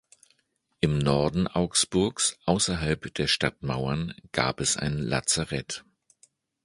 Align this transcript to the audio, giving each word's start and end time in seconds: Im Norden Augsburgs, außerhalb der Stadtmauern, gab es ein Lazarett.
Im 0.79 0.97
Norden 0.97 1.47
Augsburgs, 1.47 2.39
außerhalb 2.47 3.13
der 3.13 3.27
Stadtmauern, 3.27 4.15
gab 4.31 4.59
es 4.59 4.75
ein 4.75 4.97
Lazarett. 4.97 5.85